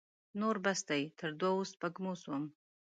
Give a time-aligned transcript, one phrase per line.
[0.39, 2.43] نور بس دی؛ تر دوو سپږمو سوم.